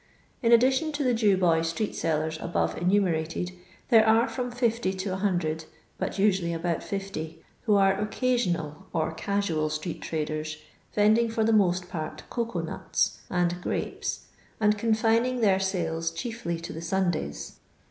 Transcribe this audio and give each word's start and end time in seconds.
In 0.41 0.51
addition 0.51 0.91
to 0.93 1.03
the 1.03 1.13
Jew 1.13 1.37
boy 1.37 1.59
street^Uers 1.59 2.43
abore 2.43 2.75
enumerated, 2.75 3.51
there 3.89 4.03
are 4.07 4.27
from 4.27 4.51
60 4.51 4.91
to 4.95 5.09
100, 5.11 5.65
but 5.99 6.13
nsoally 6.13 6.59
abont 6.59 6.81
50, 6.81 7.39
who 7.67 7.75
are 7.75 8.03
ofrasional, 8.03 8.85
or 8.93 9.13
"casnal" 9.13 9.69
street 9.69 10.01
traders, 10.01 10.57
Tending 10.91 11.29
for 11.29 11.43
the 11.43 11.53
most 11.53 11.87
part 11.87 12.23
cocoa 12.31 12.61
nuts 12.61 13.19
and 13.29 13.61
grapes, 13.61 14.21
and 14.59 14.75
confining 14.75 15.39
their 15.41 15.59
sides 15.59 16.09
chiefly 16.09 16.59
to 16.61 16.73
the 16.73 16.81
Dondaya. 16.81 17.53